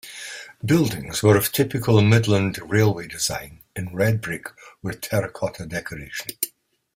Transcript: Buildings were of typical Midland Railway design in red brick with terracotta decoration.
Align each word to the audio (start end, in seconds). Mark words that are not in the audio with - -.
Buildings 0.65 1.21
were 1.21 1.37
of 1.37 1.51
typical 1.51 2.01
Midland 2.01 2.57
Railway 2.67 3.07
design 3.07 3.61
in 3.75 3.93
red 3.95 4.19
brick 4.19 4.47
with 4.81 4.99
terracotta 4.99 5.67
decoration. 5.67 6.29